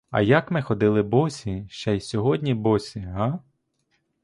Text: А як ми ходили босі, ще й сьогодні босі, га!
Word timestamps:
А 0.09 0.21
як 0.21 0.51
ми 0.51 0.61
ходили 0.61 1.01
босі, 1.03 1.67
ще 1.69 1.95
й 1.95 1.99
сьогодні 1.99 2.53
босі, 2.53 2.99
га! 2.99 3.39